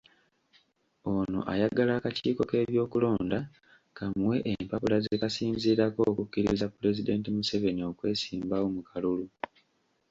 Ono 1.13 1.39
ayagala 1.53 1.91
akakiiko 1.95 2.41
k’ebyokulonda 2.49 3.39
kamuwe 3.97 4.37
empapula 4.51 4.97
ze 5.03 5.21
kasinziirako 5.21 5.99
okukkiriza 6.11 6.71
Pulezidenti 6.75 7.27
Museveni 7.35 7.81
okwesimbawo 7.91 8.67
mu 8.75 8.81
kalulu. 8.89 9.25